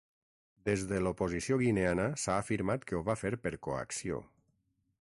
Des 0.69 0.85
de 0.91 1.01
l'oposició 1.07 1.59
guineana 1.63 2.07
s'ha 2.23 2.37
afirmat 2.45 2.87
que 2.93 2.97
ho 3.01 3.03
va 3.11 3.17
fer 3.25 3.33
per 3.45 3.53
coacció. 3.69 4.19